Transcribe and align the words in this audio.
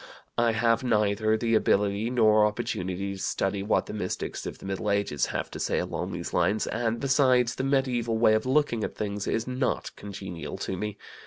I 0.39 0.53
have 0.53 0.83
neither 0.83 1.37
the 1.37 1.53
ability 1.53 2.09
nor 2.09 2.43
opportunity 2.47 3.11
to 3.13 3.19
study 3.21 3.61
what 3.61 3.85
the 3.85 3.93
mystics 3.93 4.47
of 4.47 4.57
the 4.57 4.65
Middle 4.65 4.89
Ages 4.89 5.27
have 5.27 5.51
to 5.51 5.59
say 5.59 5.77
along 5.77 6.11
these 6.11 6.33
lines, 6.33 6.65
and, 6.65 6.99
besides, 6.99 7.53
the 7.53 7.63
medieval 7.63 8.17
way 8.17 8.33
of 8.33 8.47
looking 8.47 8.83
at 8.83 8.95
things 8.95 9.27
is 9.27 9.45
not 9.45 9.95
congenial 9.95 10.57
to 10.57 10.75
me. 10.75 10.97